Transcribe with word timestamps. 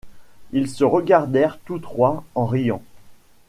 Ils 0.51 0.67
se 0.67 0.83
regardèrent 0.83 1.59
tous 1.59 1.77
trois 1.77 2.23
en 2.33 2.47
riant. 2.47 2.81